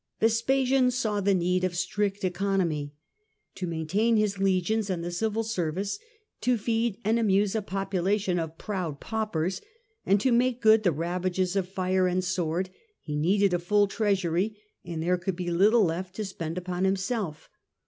Vespasian 0.19 0.89
saw 0.89 1.21
the 1.21 1.35
need 1.35 1.63
of 1.63 1.75
strict 1.75 2.23
economy. 2.23 2.91
To 3.53 3.67
maintain 3.67 4.17
his 4.17 4.39
legions 4.39 4.89
and 4.89 5.03
the 5.03 5.11
civil 5.11 5.43
service, 5.43 5.99
to 6.41 6.57
feed 6.57 6.97
and 7.05 7.19
amuse 7.19 7.53
a 7.53 7.61
population 7.61 8.39
of 8.39 8.57
proud 8.57 8.99
paupers, 8.99 9.61
and 10.03 10.19
to 10.19 10.31
make 10.31 10.59
good 10.59 10.81
the 10.81 10.89
rgivages 10.89 11.55
of 11.55 11.69
fire 11.69 12.07
and 12.07 12.23
sword, 12.23 12.71
he 12.99 13.15
needed 13.15 13.53
a 13.53 13.59
full 13.59 13.85
treasury, 13.87 14.57
and 14.83 15.03
there 15.03 15.19
could 15.19 15.35
be 15.35 15.51
little 15.51 15.83
left 15.85 16.15
to 16.15 16.25
spend 16.25 16.57
upon 16.57 16.83
himself. 16.83 17.47